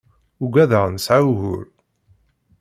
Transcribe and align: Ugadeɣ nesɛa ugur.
Ugadeɣ 0.43 0.85
nesɛa 0.89 1.21
ugur. 1.31 1.65